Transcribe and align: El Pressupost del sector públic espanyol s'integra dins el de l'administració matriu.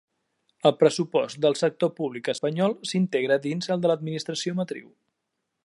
El 0.69 0.71
Pressupost 0.83 1.37
del 1.45 1.57
sector 1.59 1.91
públic 1.99 2.31
espanyol 2.33 2.75
s'integra 2.93 3.39
dins 3.45 3.73
el 3.77 3.85
de 3.85 3.93
l'administració 3.93 4.57
matriu. 4.63 4.89